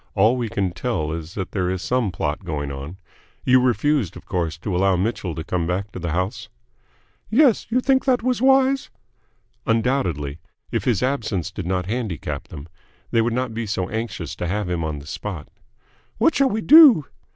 All 0.15 0.35
we 0.35 0.49
can 0.49 0.71
tell 0.71 1.11
is 1.11 1.35
that 1.35 1.51
there 1.51 1.69
is 1.69 1.79
some 1.83 2.11
plot 2.11 2.43
going 2.43 2.71
on. 2.71 2.97
You 3.45 3.61
refused, 3.61 4.17
of 4.17 4.25
course, 4.25 4.57
to 4.57 4.75
allow 4.75 4.95
Mitchell 4.95 5.35
to 5.35 5.43
come 5.43 5.67
back 5.67 5.91
to 5.91 5.99
the 5.99 6.09
house?" 6.11 6.49
"Yes. 7.29 7.67
You 7.69 7.81
think 7.81 8.05
that 8.05 8.23
was 8.23 8.41
wise?" 8.41 8.89
"Undoubtedly. 9.67 10.39
If 10.71 10.85
his 10.85 11.03
absence 11.03 11.51
did 11.51 11.67
not 11.67 11.85
handicap 11.85 12.47
them, 12.47 12.67
they 13.11 13.21
would 13.21 13.31
not 13.33 13.53
be 13.53 13.67
so 13.67 13.89
anxious 13.89 14.35
to 14.37 14.47
have 14.47 14.67
him 14.67 14.83
on 14.83 14.97
the 14.97 15.05
spot." 15.05 15.49
"What 16.17 16.33
shall 16.33 16.49
we 16.49 16.61
do?" 16.61 17.05